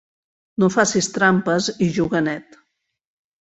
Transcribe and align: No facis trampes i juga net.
No 0.61 0.69
facis 0.75 1.09
trampes 1.17 1.69
i 1.89 1.91
juga 1.99 2.23
net. 2.29 2.59